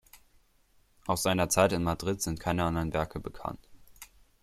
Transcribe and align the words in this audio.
Aus 1.05 1.21
seiner 1.21 1.47
Zeit 1.47 1.73
in 1.73 1.83
Madrid 1.83 2.23
sind 2.23 2.39
keine 2.39 2.63
anderen 2.63 2.91
Werke 2.91 3.19
bekannt. 3.19 3.69